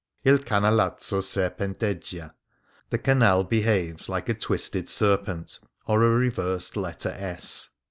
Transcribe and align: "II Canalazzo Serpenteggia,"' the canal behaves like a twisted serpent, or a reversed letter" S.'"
"II 0.25 0.39
Canalazzo 0.39 1.19
Serpenteggia,"' 1.21 2.33
the 2.89 2.97
canal 2.97 3.43
behaves 3.43 4.09
like 4.09 4.29
a 4.29 4.33
twisted 4.33 4.89
serpent, 4.89 5.59
or 5.85 6.03
a 6.03 6.09
reversed 6.09 6.75
letter" 6.75 7.09
S.'" 7.19 7.69